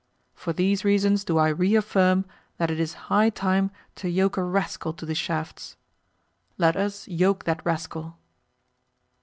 For 0.33 0.51
these 0.51 0.83
reasons 0.83 1.23
do 1.23 1.37
I 1.37 1.49
reaffirm 1.49 2.25
that 2.57 2.71
it 2.71 2.79
is 2.79 2.95
high 3.13 3.29
time 3.29 3.69
to 3.97 4.09
yoke 4.09 4.35
a 4.35 4.41
rascal 4.43 4.93
to 4.93 5.05
the 5.05 5.13
shafts. 5.13 5.77
Let 6.57 6.75
us 6.75 7.07
yoke 7.07 7.43
that 7.43 7.63
rascal. 7.63 8.17